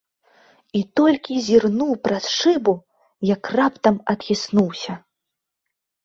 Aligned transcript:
І 0.77 0.79
толькі 0.99 1.35
зірнуў 1.47 1.91
праз 2.07 2.25
шыбу, 2.37 2.73
як 3.33 3.43
раптам 3.59 3.95
адхіснуўся. 4.15 4.97